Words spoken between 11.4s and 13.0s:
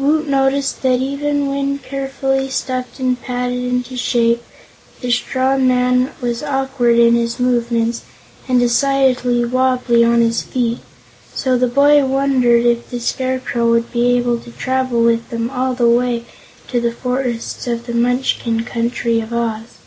the boy wondered if the